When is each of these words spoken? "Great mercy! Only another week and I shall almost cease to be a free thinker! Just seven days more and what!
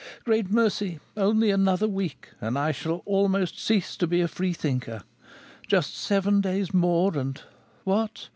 "Great 0.23 0.49
mercy! 0.49 0.99
Only 1.15 1.51
another 1.51 1.87
week 1.87 2.29
and 2.41 2.57
I 2.57 2.71
shall 2.71 3.03
almost 3.05 3.59
cease 3.63 3.95
to 3.97 4.07
be 4.07 4.19
a 4.21 4.27
free 4.27 4.51
thinker! 4.51 5.03
Just 5.67 5.93
seven 5.93 6.41
days 6.41 6.73
more 6.73 7.15
and 7.15 7.39
what! 7.83 8.29